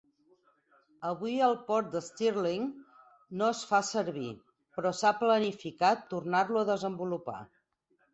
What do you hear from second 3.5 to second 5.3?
es fa servir, però s'ha